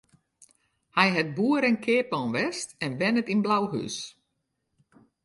Hy 0.95 1.07
hat 1.15 1.29
boer 1.37 1.63
en 1.69 1.77
keapman 1.85 2.29
west 2.35 2.69
en 2.85 2.91
wennet 2.99 3.31
yn 3.33 3.43
Blauhús. 3.45 3.97